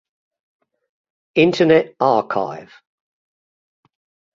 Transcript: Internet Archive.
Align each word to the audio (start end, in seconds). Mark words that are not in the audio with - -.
Internet 1.35 1.93
Archive. 1.99 2.73